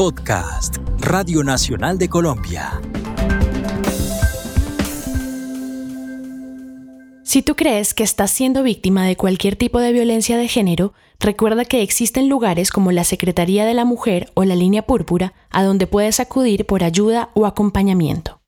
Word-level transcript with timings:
Podcast, 0.00 0.78
Radio 1.00 1.44
Nacional 1.44 1.98
de 1.98 2.08
Colombia. 2.08 2.80
Si 7.22 7.42
tú 7.42 7.54
crees 7.54 7.92
que 7.92 8.02
estás 8.02 8.30
siendo 8.30 8.62
víctima 8.62 9.04
de 9.04 9.16
cualquier 9.16 9.56
tipo 9.56 9.78
de 9.78 9.92
violencia 9.92 10.38
de 10.38 10.48
género, 10.48 10.94
recuerda 11.18 11.66
que 11.66 11.82
existen 11.82 12.30
lugares 12.30 12.70
como 12.70 12.92
la 12.92 13.04
Secretaría 13.04 13.66
de 13.66 13.74
la 13.74 13.84
Mujer 13.84 14.30
o 14.32 14.44
la 14.44 14.56
Línea 14.56 14.86
Púrpura 14.86 15.34
a 15.50 15.62
donde 15.64 15.86
puedes 15.86 16.18
acudir 16.18 16.64
por 16.64 16.82
ayuda 16.82 17.28
o 17.34 17.44
acompañamiento. 17.44 18.40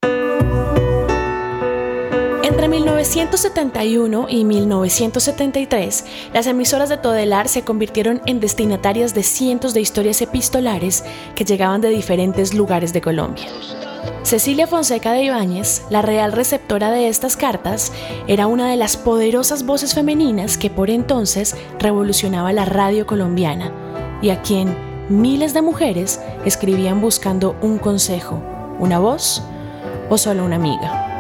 Entre 2.53 2.69
1971 2.69 4.27
y 4.29 4.45
1973, 4.45 6.05
las 6.35 6.47
emisoras 6.47 6.91
de 6.91 6.99
Todelar 6.99 7.49
se 7.49 7.63
convirtieron 7.63 8.21
en 8.27 8.41
destinatarias 8.41 9.15
de 9.15 9.23
cientos 9.23 9.73
de 9.73 9.81
historias 9.81 10.21
epistolares 10.21 11.03
que 11.35 11.47
llegaban 11.47 11.81
de 11.81 11.89
diferentes 11.89 12.53
lugares 12.53 12.93
de 12.93 13.01
Colombia. 13.01 13.47
Cecilia 14.23 14.67
Fonseca 14.67 15.13
de 15.13 15.23
Ibáñez, 15.23 15.85
la 15.89 16.03
real 16.03 16.33
receptora 16.33 16.91
de 16.91 17.09
estas 17.09 17.39
cartas, 17.39 17.91
era 18.29 18.47
una 18.47 18.69
de 18.69 18.77
las 18.77 18.99
poderosas 18.99 19.65
voces 19.65 19.95
femeninas 19.95 20.59
que 20.59 20.69
por 20.69 20.91
entonces 20.91 21.57
revolucionaba 21.79 22.53
la 22.53 22.67
radio 22.67 23.07
colombiana 23.07 23.73
y 24.21 24.29
a 24.29 24.43
quien 24.43 24.77
miles 25.09 25.55
de 25.55 25.63
mujeres 25.63 26.21
escribían 26.45 27.01
buscando 27.01 27.57
un 27.63 27.79
consejo, 27.79 28.43
una 28.79 28.99
voz 28.99 29.43
o 30.11 30.19
solo 30.19 30.45
una 30.45 30.57
amiga. 30.57 31.12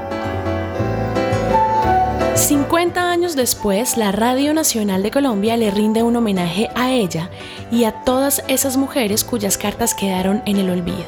50 2.93 3.11
años 3.11 3.37
después, 3.37 3.97
la 3.97 4.13
Radio 4.13 4.53
Nacional 4.53 5.03
de 5.03 5.11
Colombia 5.11 5.57
le 5.57 5.71
rinde 5.71 6.03
un 6.03 6.15
homenaje 6.15 6.69
a 6.75 6.93
ella 6.93 7.31
y 7.71 7.85
a 7.85 8.05
todas 8.05 8.45
esas 8.49 8.77
mujeres 8.77 9.25
cuyas 9.25 9.57
cartas 9.57 9.95
quedaron 9.95 10.43
en 10.45 10.59
el 10.59 10.69
olvido. 10.69 11.07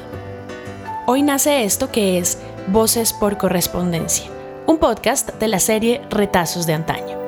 Hoy 1.06 1.20
nace 1.20 1.64
esto 1.64 1.92
que 1.92 2.16
es 2.16 2.38
Voces 2.68 3.12
por 3.12 3.36
Correspondencia, 3.36 4.30
un 4.66 4.78
podcast 4.78 5.34
de 5.34 5.46
la 5.46 5.58
serie 5.58 6.00
Retazos 6.08 6.64
de 6.64 6.72
Antaño. 6.72 7.18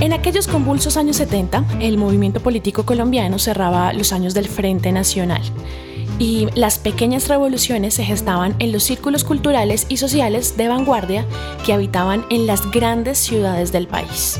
En 0.00 0.12
aquellos 0.12 0.48
convulsos 0.48 0.96
años 0.96 1.14
70, 1.14 1.64
el 1.78 1.96
movimiento 1.96 2.40
político 2.40 2.84
colombiano 2.84 3.38
cerraba 3.38 3.92
los 3.92 4.12
años 4.12 4.34
del 4.34 4.48
Frente 4.48 4.90
Nacional 4.90 5.42
y 6.22 6.46
las 6.54 6.78
pequeñas 6.78 7.26
revoluciones 7.26 7.94
se 7.94 8.04
gestaban 8.04 8.54
en 8.60 8.70
los 8.70 8.84
círculos 8.84 9.24
culturales 9.24 9.86
y 9.88 9.96
sociales 9.96 10.56
de 10.56 10.68
vanguardia 10.68 11.26
que 11.66 11.72
habitaban 11.72 12.24
en 12.30 12.46
las 12.46 12.70
grandes 12.70 13.18
ciudades 13.18 13.72
del 13.72 13.88
país. 13.88 14.38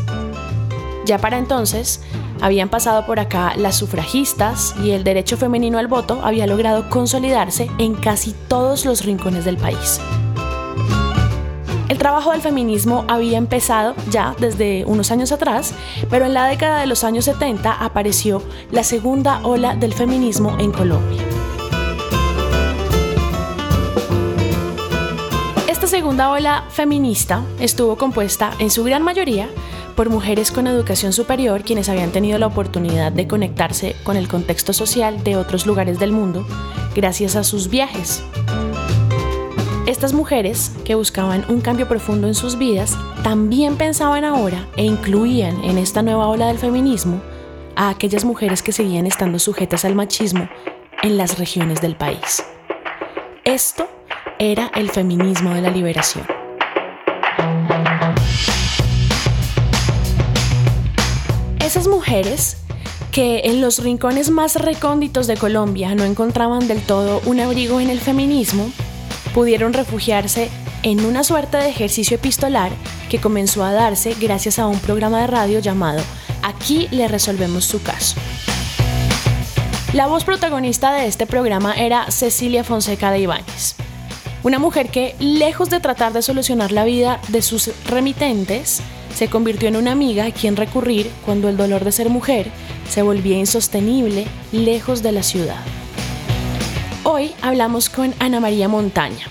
Ya 1.06 1.18
para 1.18 1.38
entonces, 1.38 2.00
habían 2.40 2.68
pasado 2.68 3.04
por 3.04 3.18
acá 3.18 3.54
las 3.56 3.74
sufragistas 3.74 4.76
y 4.84 4.92
el 4.92 5.02
derecho 5.02 5.36
femenino 5.36 5.78
al 5.78 5.88
voto 5.88 6.20
había 6.22 6.46
logrado 6.46 6.88
consolidarse 6.88 7.68
en 7.78 7.94
casi 7.94 8.32
todos 8.46 8.84
los 8.84 9.04
rincones 9.04 9.44
del 9.44 9.56
país. 9.56 10.00
El 11.88 11.98
trabajo 11.98 12.30
del 12.30 12.42
feminismo 12.42 13.04
había 13.08 13.38
empezado 13.38 13.96
ya 14.08 14.36
desde 14.38 14.84
unos 14.86 15.10
años 15.10 15.32
atrás, 15.32 15.74
pero 16.08 16.26
en 16.26 16.34
la 16.34 16.46
década 16.46 16.80
de 16.80 16.86
los 16.86 17.02
años 17.02 17.24
70 17.24 17.72
apareció 17.72 18.40
la 18.70 18.84
segunda 18.84 19.40
ola 19.42 19.74
del 19.74 19.94
feminismo 19.94 20.56
en 20.60 20.70
Colombia. 20.70 21.31
Esta 25.82 25.96
segunda 25.96 26.30
ola 26.30 26.64
feminista 26.70 27.42
estuvo 27.58 27.98
compuesta 27.98 28.52
en 28.60 28.70
su 28.70 28.84
gran 28.84 29.02
mayoría 29.02 29.48
por 29.96 30.10
mujeres 30.10 30.52
con 30.52 30.68
educación 30.68 31.12
superior 31.12 31.64
quienes 31.64 31.88
habían 31.88 32.12
tenido 32.12 32.38
la 32.38 32.46
oportunidad 32.46 33.10
de 33.10 33.26
conectarse 33.26 33.96
con 34.04 34.16
el 34.16 34.28
contexto 34.28 34.72
social 34.72 35.24
de 35.24 35.34
otros 35.34 35.66
lugares 35.66 35.98
del 35.98 36.12
mundo 36.12 36.46
gracias 36.94 37.34
a 37.34 37.42
sus 37.42 37.68
viajes. 37.68 38.22
Estas 39.84 40.12
mujeres, 40.12 40.70
que 40.84 40.94
buscaban 40.94 41.44
un 41.48 41.60
cambio 41.60 41.88
profundo 41.88 42.28
en 42.28 42.36
sus 42.36 42.56
vidas, 42.56 42.96
también 43.24 43.76
pensaban 43.76 44.24
ahora 44.24 44.68
e 44.76 44.84
incluían 44.84 45.64
en 45.64 45.78
esta 45.78 46.00
nueva 46.00 46.28
ola 46.28 46.46
del 46.46 46.58
feminismo 46.58 47.20
a 47.74 47.88
aquellas 47.88 48.24
mujeres 48.24 48.62
que 48.62 48.70
seguían 48.70 49.08
estando 49.08 49.40
sujetas 49.40 49.84
al 49.84 49.96
machismo 49.96 50.48
en 51.02 51.16
las 51.16 51.40
regiones 51.40 51.80
del 51.80 51.96
país. 51.96 52.44
Esto 53.42 53.88
era 54.44 54.72
el 54.74 54.90
feminismo 54.90 55.54
de 55.54 55.60
la 55.60 55.70
liberación. 55.70 56.26
Esas 61.60 61.86
mujeres 61.86 62.56
que 63.12 63.42
en 63.44 63.60
los 63.60 63.78
rincones 63.84 64.30
más 64.30 64.56
recónditos 64.56 65.28
de 65.28 65.36
Colombia 65.36 65.94
no 65.94 66.02
encontraban 66.02 66.66
del 66.66 66.80
todo 66.80 67.22
un 67.24 67.38
abrigo 67.38 67.78
en 67.78 67.88
el 67.88 68.00
feminismo, 68.00 68.68
pudieron 69.32 69.74
refugiarse 69.74 70.50
en 70.82 71.04
una 71.04 71.22
suerte 71.22 71.58
de 71.58 71.68
ejercicio 71.68 72.16
epistolar 72.16 72.72
que 73.08 73.20
comenzó 73.20 73.62
a 73.62 73.72
darse 73.72 74.16
gracias 74.20 74.58
a 74.58 74.66
un 74.66 74.80
programa 74.80 75.20
de 75.20 75.28
radio 75.28 75.60
llamado 75.60 76.02
Aquí 76.42 76.88
le 76.90 77.06
resolvemos 77.06 77.64
su 77.64 77.80
caso. 77.80 78.16
La 79.92 80.08
voz 80.08 80.24
protagonista 80.24 80.92
de 80.94 81.06
este 81.06 81.26
programa 81.26 81.74
era 81.74 82.10
Cecilia 82.10 82.64
Fonseca 82.64 83.12
de 83.12 83.20
Ibáñez, 83.20 83.76
una 84.42 84.58
mujer 84.58 84.88
que, 84.88 85.14
lejos 85.20 85.70
de 85.70 85.80
tratar 85.80 86.12
de 86.12 86.22
solucionar 86.22 86.72
la 86.72 86.84
vida 86.84 87.20
de 87.28 87.42
sus 87.42 87.70
remitentes, 87.86 88.80
se 89.14 89.28
convirtió 89.28 89.68
en 89.68 89.76
una 89.76 89.92
amiga 89.92 90.26
a 90.26 90.32
quien 90.32 90.56
recurrir 90.56 91.10
cuando 91.24 91.48
el 91.48 91.56
dolor 91.56 91.84
de 91.84 91.92
ser 91.92 92.08
mujer 92.08 92.50
se 92.88 93.02
volvía 93.02 93.38
insostenible 93.38 94.26
lejos 94.50 95.02
de 95.02 95.12
la 95.12 95.22
ciudad. 95.22 95.60
Hoy 97.04 97.32
hablamos 97.40 97.88
con 97.88 98.14
Ana 98.18 98.40
María 98.40 98.68
Montaña, 98.68 99.26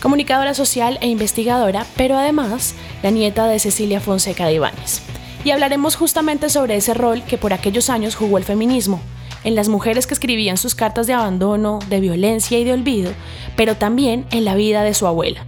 comunicadora 0.00 0.54
social 0.54 0.98
e 1.00 1.08
investigadora, 1.08 1.86
pero 1.96 2.16
además 2.16 2.74
la 3.02 3.10
nieta 3.10 3.46
de 3.46 3.58
Cecilia 3.58 4.00
Fonseca 4.00 4.46
de 4.46 4.54
Ibáñez. 4.54 5.02
Y 5.44 5.50
hablaremos 5.50 5.96
justamente 5.96 6.48
sobre 6.50 6.76
ese 6.76 6.94
rol 6.94 7.24
que 7.24 7.38
por 7.38 7.52
aquellos 7.52 7.90
años 7.90 8.14
jugó 8.14 8.38
el 8.38 8.44
feminismo, 8.44 9.00
en 9.44 9.54
las 9.54 9.68
mujeres 9.68 10.06
que 10.06 10.14
escribían 10.14 10.56
sus 10.56 10.74
cartas 10.74 11.06
de 11.06 11.14
abandono, 11.14 11.78
de 11.88 12.00
violencia 12.00 12.58
y 12.58 12.64
de 12.64 12.72
olvido, 12.72 13.12
pero 13.56 13.76
también 13.76 14.26
en 14.30 14.44
la 14.44 14.54
vida 14.54 14.82
de 14.82 14.94
su 14.94 15.06
abuela 15.06 15.46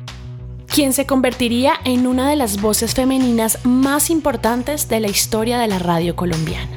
quien 0.74 0.92
se 0.92 1.06
convertiría 1.06 1.74
en 1.84 2.04
una 2.08 2.28
de 2.28 2.34
las 2.34 2.60
voces 2.60 2.94
femeninas 2.94 3.64
más 3.64 4.10
importantes 4.10 4.88
de 4.88 4.98
la 4.98 5.06
historia 5.06 5.56
de 5.56 5.68
la 5.68 5.78
radio 5.78 6.16
colombiana. 6.16 6.76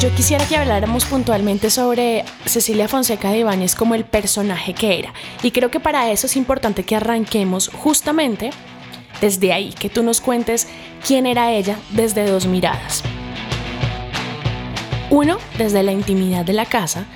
Yo 0.00 0.14
quisiera 0.14 0.46
que 0.46 0.56
habláramos 0.56 1.04
puntualmente 1.06 1.70
sobre 1.70 2.24
Cecilia 2.44 2.86
Fonseca 2.86 3.32
de 3.32 3.40
Ibáñez 3.40 3.74
como 3.74 3.96
el 3.96 4.04
personaje 4.04 4.72
que 4.72 5.00
era. 5.00 5.12
Y 5.42 5.50
creo 5.50 5.72
que 5.72 5.80
para 5.80 6.12
eso 6.12 6.28
es 6.28 6.36
importante 6.36 6.84
que 6.84 6.94
arranquemos 6.94 7.68
justamente 7.74 8.50
desde 9.20 9.52
ahí, 9.52 9.72
que 9.72 9.88
tú 9.88 10.02
nos 10.02 10.20
cuentes 10.20 10.68
quién 11.06 11.26
era 11.26 11.52
ella 11.52 11.78
desde 11.90 12.28
dos 12.28 12.46
miradas. 12.46 13.02
Uno, 15.10 15.38
desde 15.56 15.82
la 15.82 15.92
intimidad 15.92 16.44
de 16.44 16.52
la 16.52 16.66
casa, 16.66 17.06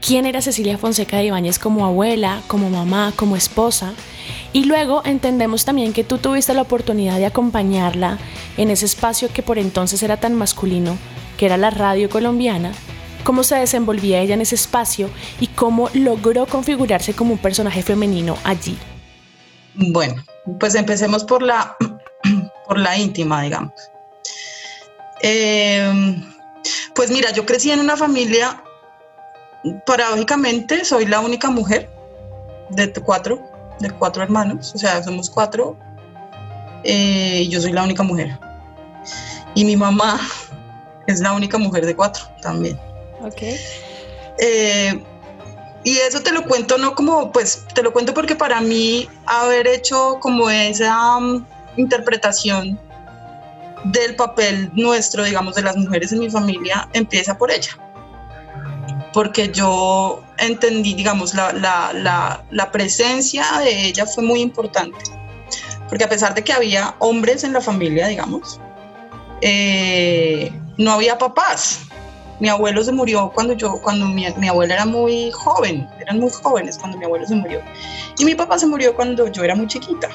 quién 0.00 0.26
era 0.26 0.42
Cecilia 0.42 0.78
Fonseca 0.78 1.16
de 1.16 1.26
Ibáñez 1.26 1.58
como 1.58 1.84
abuela, 1.84 2.40
como 2.46 2.70
mamá, 2.70 3.12
como 3.16 3.36
esposa. 3.36 3.94
Y 4.52 4.64
luego 4.64 5.02
entendemos 5.04 5.64
también 5.64 5.92
que 5.92 6.04
tú 6.04 6.18
tuviste 6.18 6.54
la 6.54 6.62
oportunidad 6.62 7.18
de 7.18 7.26
acompañarla 7.26 8.18
en 8.56 8.70
ese 8.70 8.84
espacio 8.84 9.28
que 9.32 9.42
por 9.42 9.58
entonces 9.58 10.02
era 10.02 10.18
tan 10.18 10.34
masculino, 10.34 10.96
que 11.36 11.46
era 11.46 11.56
la 11.56 11.70
radio 11.70 12.10
colombiana, 12.10 12.72
cómo 13.24 13.42
se 13.42 13.56
desenvolvía 13.56 14.20
ella 14.20 14.34
en 14.34 14.42
ese 14.42 14.54
espacio 14.54 15.08
y 15.40 15.46
cómo 15.48 15.88
logró 15.94 16.46
configurarse 16.46 17.14
como 17.14 17.32
un 17.32 17.38
personaje 17.38 17.82
femenino 17.82 18.36
allí. 18.44 18.76
Bueno, 19.74 20.22
pues 20.60 20.74
empecemos 20.74 21.24
por 21.24 21.42
la, 21.42 21.76
por 22.66 22.78
la 22.78 22.96
íntima, 22.96 23.42
digamos. 23.42 23.72
Eh, 25.22 26.22
pues 26.94 27.10
mira, 27.10 27.30
yo 27.32 27.46
crecí 27.46 27.70
en 27.70 27.80
una 27.80 27.96
familia 27.96 28.62
paradójicamente 29.86 30.84
soy 30.84 31.06
la 31.06 31.20
única 31.20 31.50
mujer 31.50 31.88
de 32.70 32.92
cuatro, 32.92 33.40
de 33.80 33.90
cuatro 33.90 34.22
hermanos, 34.22 34.74
o 34.74 34.78
sea, 34.78 35.02
somos 35.02 35.30
cuatro, 35.30 35.76
eh, 36.84 37.46
yo 37.48 37.60
soy 37.60 37.72
la 37.72 37.84
única 37.84 38.02
mujer. 38.02 38.38
Y 39.54 39.64
mi 39.64 39.76
mamá 39.76 40.20
es 41.06 41.20
la 41.20 41.32
única 41.32 41.58
mujer 41.58 41.86
de 41.86 41.94
cuatro 41.94 42.24
también. 42.40 42.78
Ok. 43.22 43.42
Eh, 44.38 45.02
y 45.84 45.98
eso 45.98 46.20
te 46.20 46.32
lo 46.32 46.44
cuento 46.44 46.78
no 46.78 46.94
como, 46.94 47.32
pues 47.32 47.64
te 47.74 47.82
lo 47.82 47.92
cuento 47.92 48.14
porque 48.14 48.36
para 48.36 48.60
mí 48.60 49.08
haber 49.26 49.66
hecho 49.66 50.18
como 50.20 50.48
esa 50.50 51.16
um, 51.16 51.44
interpretación 51.76 52.78
del 53.84 54.14
papel 54.14 54.70
nuestro, 54.74 55.24
digamos, 55.24 55.56
de 55.56 55.62
las 55.62 55.76
mujeres 55.76 56.12
en 56.12 56.20
mi 56.20 56.30
familia, 56.30 56.88
empieza 56.92 57.36
por 57.36 57.50
ella 57.50 57.76
porque 59.12 59.50
yo 59.50 60.22
entendí, 60.38 60.94
digamos, 60.94 61.34
la, 61.34 61.52
la, 61.52 62.44
la, 62.50 62.72
presencia 62.72 63.44
de 63.58 63.86
ella 63.86 64.06
fue 64.06 64.24
muy 64.24 64.40
importante, 64.40 64.98
porque 65.88 66.04
a 66.04 66.08
pesar 66.08 66.34
de 66.34 66.42
que 66.42 66.52
había 66.52 66.94
hombres 66.98 67.44
en 67.44 67.52
la 67.52 67.60
familia, 67.60 68.06
digamos, 68.06 68.58
eh, 69.42 70.52
no 70.78 70.92
había 70.92 71.18
papás. 71.18 71.80
Mi 72.42 72.48
abuelo 72.48 72.82
se 72.82 72.90
murió 72.90 73.30
cuando 73.32 73.52
yo, 73.52 73.80
cuando 73.80 74.04
mi, 74.04 74.26
mi, 74.36 74.48
abuela 74.48 74.74
era 74.74 74.84
muy 74.84 75.30
joven, 75.30 75.88
eran 76.00 76.18
muy 76.18 76.28
jóvenes 76.28 76.76
cuando 76.76 76.98
mi 76.98 77.04
abuelo 77.04 77.24
se 77.24 77.36
murió. 77.36 77.62
Y 78.18 78.24
mi 78.24 78.34
papá 78.34 78.58
se 78.58 78.66
murió 78.66 78.96
cuando 78.96 79.28
yo 79.28 79.44
era 79.44 79.54
muy 79.54 79.68
chiquita. 79.68 80.08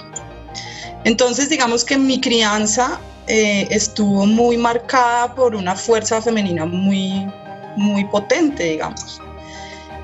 Entonces, 1.06 1.48
digamos 1.48 1.86
que 1.86 1.98
mi 1.98 2.20
crianza 2.20 3.00
eh, 3.28 3.66
estuvo 3.72 4.26
muy 4.26 4.58
marcada 4.58 5.34
por 5.36 5.56
una 5.56 5.74
fuerza 5.74 6.22
femenina 6.22 6.66
muy, 6.66 7.32
muy 7.78 8.04
potente, 8.04 8.62
digamos, 8.72 9.22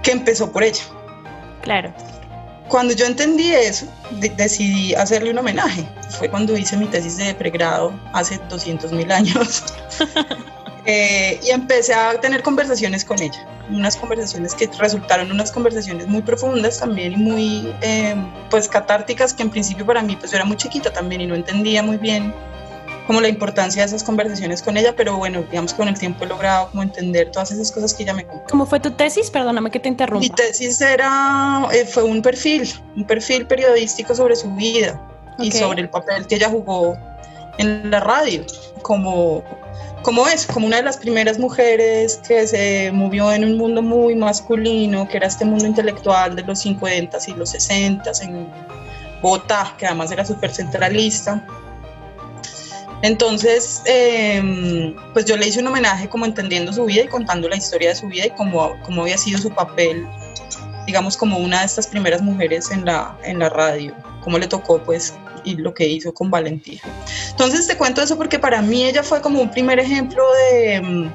que 0.01 0.11
empezó 0.11 0.49
por 0.49 0.63
ella. 0.63 0.83
Claro. 1.61 1.93
Cuando 2.69 2.93
yo 2.93 3.05
entendí 3.05 3.51
eso, 3.51 3.85
decidí 4.37 4.95
hacerle 4.95 5.31
un 5.31 5.39
homenaje. 5.39 5.85
Fue 6.17 6.29
cuando 6.29 6.55
hice 6.57 6.77
mi 6.77 6.85
tesis 6.85 7.17
de 7.17 7.35
pregrado 7.35 7.91
hace 8.13 8.39
200 8.49 8.93
mil 8.93 9.11
años. 9.11 9.65
Eh, 10.85 11.39
y 11.43 11.51
empecé 11.51 11.93
a 11.93 12.19
tener 12.19 12.43
conversaciones 12.43 13.05
con 13.05 13.21
ella. 13.21 13.47
Unas 13.69 13.95
conversaciones 13.95 14.53
que 14.53 14.69
resultaron 14.77 15.31
unas 15.31 15.51
conversaciones 15.51 16.07
muy 16.07 16.21
profundas 16.21 16.79
también 16.79 17.13
y 17.13 17.17
muy 17.17 17.73
eh, 17.81 18.15
pues 18.49 18.67
catárticas 18.67 19.33
que 19.33 19.43
en 19.43 19.49
principio 19.49 19.85
para 19.85 20.01
mí 20.01 20.17
pues 20.17 20.31
yo 20.31 20.37
era 20.37 20.45
muy 20.45 20.57
chiquita 20.57 20.91
también 20.91 21.21
y 21.21 21.27
no 21.27 21.35
entendía 21.35 21.81
muy 21.81 21.97
bien 21.97 22.33
como 23.07 23.21
la 23.21 23.27
importancia 23.27 23.81
de 23.81 23.87
esas 23.87 24.03
conversaciones 24.03 24.61
con 24.61 24.77
ella, 24.77 24.93
pero 24.95 25.17
bueno, 25.17 25.43
digamos 25.43 25.73
que 25.73 25.77
con 25.77 25.87
el 25.87 25.97
tiempo 25.97 26.23
he 26.23 26.27
logrado 26.27 26.69
como 26.69 26.83
entender 26.83 27.31
todas 27.31 27.51
esas 27.51 27.71
cosas 27.71 27.93
que 27.93 28.03
ella 28.03 28.13
me 28.13 28.25
contó. 28.25 28.45
¿Cómo 28.49 28.65
fue 28.65 28.79
tu 28.79 28.91
tesis? 28.91 29.29
Perdóname 29.29 29.71
que 29.71 29.79
te 29.79 29.89
interrumpa. 29.89 30.21
Mi 30.21 30.29
tesis 30.29 30.79
era, 30.81 31.67
eh, 31.73 31.85
fue 31.85 32.03
un 32.03 32.21
perfil, 32.21 32.69
un 32.95 33.05
perfil 33.05 33.45
periodístico 33.45 34.15
sobre 34.15 34.35
su 34.35 34.53
vida 34.55 35.01
y 35.37 35.51
sobre 35.51 35.81
el 35.81 35.89
papel 35.89 36.27
que 36.27 36.35
ella 36.35 36.49
jugó 36.49 36.97
en 37.57 37.91
la 37.91 37.99
radio, 37.99 38.45
como, 38.81 39.43
como 40.03 40.27
es, 40.27 40.45
como 40.45 40.67
una 40.67 40.77
de 40.77 40.83
las 40.83 40.97
primeras 40.97 41.39
mujeres 41.39 42.19
que 42.27 42.45
se 42.45 42.91
movió 42.91 43.31
en 43.31 43.45
un 43.45 43.57
mundo 43.57 43.81
muy 43.81 44.15
masculino, 44.15 45.07
que 45.07 45.17
era 45.17 45.27
este 45.27 45.45
mundo 45.45 45.65
intelectual 45.65 46.35
de 46.35 46.43
los 46.43 46.59
50 46.59 47.17
y 47.27 47.31
los 47.31 47.51
60 47.51 48.11
en 48.21 48.47
Bogotá, 49.21 49.73
que 49.77 49.87
además 49.87 50.11
era 50.11 50.25
súper 50.25 50.53
centralista. 50.53 51.47
Entonces, 53.01 53.81
em, 53.85 54.93
pues 55.13 55.25
yo 55.25 55.37
le 55.37 55.47
hice 55.47 55.61
un 55.61 55.67
homenaje 55.67 56.09
como 56.09 56.25
entendiendo 56.25 56.73
su 56.73 56.83
vida 56.85 57.03
y 57.03 57.07
contando 57.07 57.47
la 57.47 57.55
historia 57.55 57.89
de 57.89 57.95
su 57.95 58.07
vida 58.07 58.25
y 58.25 58.29
cómo, 58.31 58.77
cómo 58.83 59.03
había 59.03 59.17
sido 59.17 59.39
su 59.39 59.49
papel, 59.51 60.05
digamos, 60.85 61.15
como 61.15 61.37
una 61.37 61.61
de 61.61 61.65
estas 61.65 61.87
primeras 61.87 62.21
mujeres 62.21 62.71
en 62.71 62.83
la, 62.85 63.17
en 63.23 63.39
la 63.39 63.49
radio, 63.49 63.95
cómo 64.21 64.37
le 64.37 64.47
tocó, 64.47 64.81
pues, 64.83 65.13
y 65.43 65.55
lo 65.55 65.73
que 65.73 65.87
hizo 65.87 66.13
con 66.13 66.31
valentía. 66.31 66.81
Entonces 67.29 67.67
te 67.67 67.77
cuento 67.77 68.01
eso 68.01 68.17
porque 68.17 68.39
para 68.39 68.61
mí 68.61 68.83
ella 68.83 69.03
fue 69.03 69.21
como 69.21 69.41
un 69.41 69.51
primer 69.51 69.79
ejemplo 69.79 70.23
de, 70.33 70.75
em, 70.75 71.11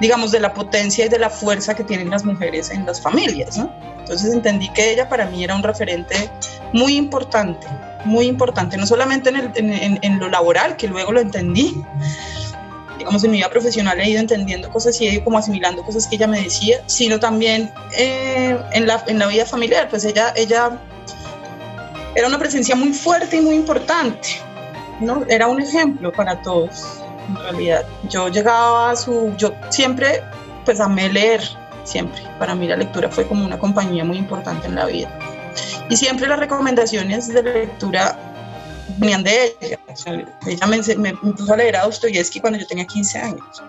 digamos, 0.00 0.32
de 0.32 0.40
la 0.40 0.52
potencia 0.52 1.06
y 1.06 1.08
de 1.08 1.18
la 1.18 1.30
fuerza 1.30 1.74
que 1.74 1.84
tienen 1.84 2.10
las 2.10 2.24
mujeres 2.24 2.70
en 2.70 2.86
las 2.86 3.00
familias, 3.00 3.56
¿no? 3.56 3.72
Entonces 4.00 4.32
entendí 4.32 4.68
que 4.70 4.92
ella 4.92 5.08
para 5.08 5.26
mí 5.26 5.42
era 5.44 5.54
un 5.54 5.62
referente 5.62 6.30
muy 6.72 6.96
importante 6.96 7.66
muy 8.04 8.26
importante, 8.26 8.76
no 8.76 8.86
solamente 8.86 9.30
en, 9.30 9.36
el, 9.70 9.98
en, 10.02 10.18
lo 10.18 10.28
laboral, 10.28 10.76
que 10.76 10.86
luego 10.86 11.12
lo 11.12 11.20
entendí, 11.20 11.74
digamos, 12.98 13.24
en 13.24 13.30
mi 13.30 13.38
vida 13.38 13.50
profesional 13.50 14.00
he 14.00 14.10
ido 14.10 14.20
entendiendo 14.20 14.70
cosas 14.70 15.00
y 15.00 15.08
he 15.08 15.14
ido 15.14 15.24
como 15.24 15.38
asimilando 15.38 15.82
cosas 15.82 16.06
que 16.06 16.16
ella 16.16 16.26
me 16.26 16.40
decía, 16.42 16.78
sino 16.86 17.18
también 17.18 17.72
eh, 17.96 18.58
en, 18.72 18.86
la, 18.86 19.02
en 19.06 19.18
la 19.18 19.26
vida 19.26 19.46
familiar, 19.46 19.88
pues 19.88 20.04
ella, 20.04 20.32
ella 20.36 20.78
era 22.14 22.28
una 22.28 22.38
presencia 22.38 22.76
muy 22.76 22.92
fuerte 22.92 23.36
y 23.36 23.40
muy 23.40 23.54
importante, 23.54 24.28
¿no? 25.00 25.24
Era 25.28 25.48
un 25.48 25.60
ejemplo 25.60 26.12
para 26.12 26.40
todos, 26.42 27.00
en 27.28 27.36
realidad. 27.36 27.86
Yo 28.08 28.28
llegaba 28.28 28.90
a 28.90 28.96
su, 28.96 29.34
yo 29.36 29.52
siempre, 29.70 30.22
pues 30.64 30.80
amé 30.80 31.08
leer, 31.08 31.42
siempre. 31.84 32.22
Para 32.38 32.54
mí 32.54 32.66
la 32.66 32.76
lectura 32.76 33.08
fue 33.10 33.26
como 33.26 33.44
una 33.44 33.58
compañía 33.58 34.04
muy 34.04 34.18
importante 34.18 34.66
en 34.66 34.76
la 34.76 34.86
vida. 34.86 35.10
Y 35.88 35.96
siempre 35.96 36.26
las 36.26 36.38
recomendaciones 36.38 37.28
de 37.28 37.42
lectura 37.42 38.18
venían 38.98 39.22
de 39.22 39.56
ella. 39.60 39.78
ella 40.46 40.66
me, 40.96 41.14
puso 41.14 41.52
a 41.52 41.56
leer 41.56 41.76
a 41.76 41.84
Dostoyevsky 41.84 42.40
cuando 42.40 42.58
yo 42.58 42.66
tenía 42.66 42.86
15 42.86 43.18
años. 43.18 43.62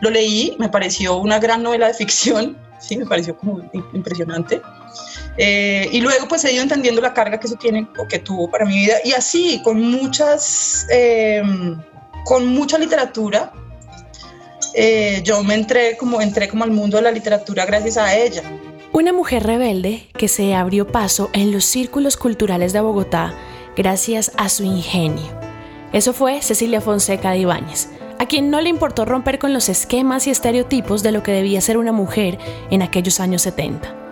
Lo 0.00 0.10
leí, 0.10 0.56
me 0.58 0.68
pareció 0.68 1.16
una 1.16 1.38
gran 1.38 1.62
novela 1.62 1.88
de 1.88 1.94
ficción, 1.94 2.56
sí, 2.78 2.96
me 2.96 3.06
pareció 3.06 3.36
como 3.36 3.60
impresionante. 3.92 4.60
Eh, 5.36 5.88
y 5.90 6.00
luego 6.00 6.28
pues 6.28 6.44
he 6.44 6.52
ido 6.52 6.62
entendiendo 6.62 7.00
la 7.00 7.12
carga 7.12 7.40
que 7.40 7.46
eso 7.46 7.56
tiene 7.56 7.88
o 7.98 8.06
que 8.06 8.18
tuvo 8.18 8.50
para 8.50 8.64
mi 8.64 8.74
vida. 8.74 8.96
Y 9.04 9.12
así, 9.12 9.60
con 9.62 9.80
muchas, 9.80 10.86
em, 10.90 11.80
con 12.24 12.46
mucha 12.46 12.78
literatura, 12.78 13.52
eh, 14.74 15.20
yo 15.24 15.42
me 15.42 15.54
entré 15.54 15.96
como, 15.96 16.20
entré 16.20 16.48
como 16.48 16.64
al 16.64 16.70
mundo 16.70 16.96
de 16.96 17.02
la 17.02 17.10
literatura 17.10 17.64
gracias 17.66 17.96
a 17.96 18.14
ella. 18.16 18.42
Una 18.92 19.12
mujer 19.12 19.42
rebelde 19.44 20.08
que 20.16 20.28
se 20.28 20.54
abrió 20.54 20.86
paso 20.86 21.30
en 21.32 21.50
los 21.50 21.64
círculos 21.64 22.16
culturales 22.16 22.72
de 22.72 22.80
Bogotá 22.80 23.34
gracias 23.76 24.30
a 24.36 24.48
su 24.48 24.62
ingenio. 24.62 25.26
Eso 25.92 26.12
fue 26.12 26.42
Cecilia 26.42 26.80
Fonseca 26.80 27.32
de 27.32 27.38
Ibáñez, 27.38 27.88
a 28.18 28.26
quien 28.26 28.50
no 28.50 28.60
le 28.60 28.68
importó 28.68 29.04
romper 29.04 29.38
con 29.38 29.52
los 29.52 29.68
esquemas 29.68 30.26
y 30.26 30.30
estereotipos 30.30 31.02
de 31.02 31.12
lo 31.12 31.22
que 31.22 31.32
debía 31.32 31.60
ser 31.60 31.76
una 31.76 31.92
mujer 31.92 32.38
en 32.70 32.82
aquellos 32.82 33.18
años 33.18 33.42
70. 33.42 34.03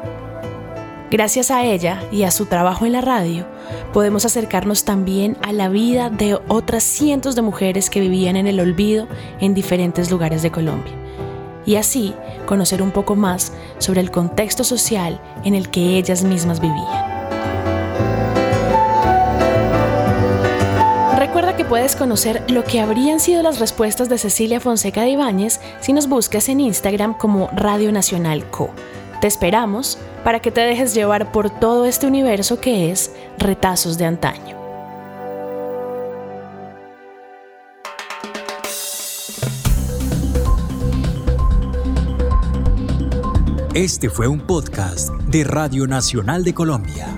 Gracias 1.12 1.50
a 1.50 1.62
ella 1.62 2.03
y 2.11 2.23
a 2.23 2.31
su 2.31 2.47
trabajo 2.47 2.87
en 2.87 2.93
la 2.93 3.03
radio, 3.03 3.44
podemos 3.93 4.25
acercarnos 4.25 4.87
también 4.87 5.37
a 5.43 5.53
la 5.53 5.69
vida 5.69 6.09
de 6.09 6.38
otras 6.49 6.82
cientos 6.85 7.37
de 7.37 7.43
mujeres 7.43 7.91
que 7.91 8.00
vivían 8.00 8.35
en 8.35 8.47
el 8.47 8.59
olvido 8.59 9.09
en 9.38 9.53
diferentes 9.53 10.11
lugares 10.11 10.41
de 10.41 10.50
Colombia 10.50 10.94
y 11.67 11.76
así 11.76 12.14
conocer 12.47 12.81
un 12.81 12.93
poco 12.93 13.14
más 13.14 13.53
sobre 13.76 14.00
el 14.00 14.11
contexto 14.11 14.64
social 14.64 15.20
en 15.44 15.55
el 15.55 15.69
que 15.69 15.99
ellas 15.99 16.25
mismas 16.25 16.61
vivían. 16.61 16.88
Recuerda 21.19 21.59
que 21.59 21.67
puedes 21.67 21.94
conocer 21.94 22.43
lo 22.49 22.64
que 22.64 22.81
habrían 22.81 23.20
sido 23.20 23.43
las 23.43 23.59
respuestas 23.59 24.09
de 24.09 24.17
Cecilia 24.17 24.61
Fonseca 24.61 25.03
de 25.03 25.11
Ibáñez 25.11 25.61
si 25.82 25.93
nos 25.93 26.09
buscas 26.09 26.49
en 26.49 26.61
Instagram 26.61 27.12
como 27.12 27.50
Radio 27.53 27.93
Nacional 27.93 28.49
Co. 28.49 28.70
Te 29.20 29.26
esperamos 29.26 29.99
para 30.24 30.40
que 30.40 30.50
te 30.50 30.60
dejes 30.60 30.94
llevar 30.94 31.32
por 31.32 31.50
todo 31.50 31.84
este 31.84 32.06
universo 32.06 32.60
que 32.60 32.90
es 32.90 33.12
Retazos 33.38 33.98
de 33.98 34.04
Antaño. 34.06 34.62
Este 43.75 44.11
fue 44.11 44.28
un 44.28 44.40
podcast 44.40 45.08
de 45.28 45.44
Radio 45.44 45.87
Nacional 45.87 46.44
de 46.44 46.52
Colombia. 46.52 47.08